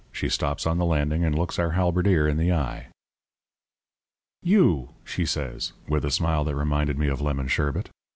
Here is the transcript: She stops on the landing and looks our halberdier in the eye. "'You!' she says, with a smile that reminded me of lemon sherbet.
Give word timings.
She 0.11 0.29
stops 0.29 0.65
on 0.65 0.79
the 0.79 0.85
landing 0.85 1.23
and 1.23 1.37
looks 1.37 1.59
our 1.59 1.73
halberdier 1.73 2.27
in 2.27 2.37
the 2.37 2.51
eye. 2.51 2.87
"'You!' 4.41 4.95
she 5.03 5.27
says, 5.27 5.73
with 5.87 6.03
a 6.03 6.09
smile 6.09 6.43
that 6.45 6.55
reminded 6.55 6.97
me 6.97 7.07
of 7.07 7.21
lemon 7.21 7.47
sherbet. 7.47 7.91